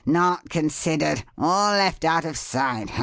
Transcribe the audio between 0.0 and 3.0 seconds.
Not considered! All left out of sight!